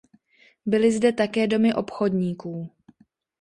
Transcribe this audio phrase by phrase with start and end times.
[0.65, 2.71] Byly zde také domy obchodníků.